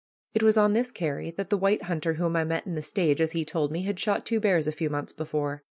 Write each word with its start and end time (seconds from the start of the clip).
It 0.33 0.41
was 0.41 0.57
on 0.57 0.73
this 0.73 0.89
carry 0.89 1.29
that 1.29 1.51
the 1.51 1.57
white 1.59 1.83
hunter 1.83 2.13
whom 2.15 2.35
I 2.35 2.43
met 2.43 2.65
in 2.65 2.73
the 2.73 2.81
stage, 2.81 3.21
as 3.21 3.33
he 3.33 3.45
told 3.45 3.71
me, 3.71 3.83
had 3.83 3.99
shot 3.99 4.25
two 4.25 4.39
bears 4.39 4.65
a 4.65 4.71
few 4.71 4.89
months 4.89 5.13
before. 5.13 5.61